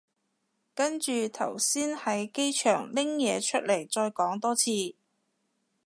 [0.73, 4.95] 跟住頭先喺機場拎嘢出嚟再講多次